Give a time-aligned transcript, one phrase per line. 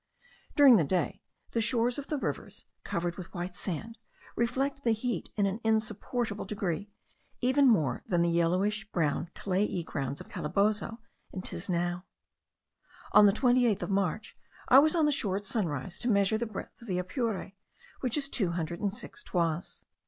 [0.55, 1.21] During the day
[1.51, 3.99] the shores of the rivers, covered with white sand,
[4.35, 6.89] reflect the heat in an insupportable degree,
[7.39, 10.97] even more than the yellowish brown clayey grounds of Calabozo
[11.31, 12.01] and Tisnao.
[13.11, 14.35] On the 28th of March
[14.67, 17.51] I was on the shore at sunrise to measure the breadth of the Apure,
[17.99, 19.85] which is two hundred and six toises.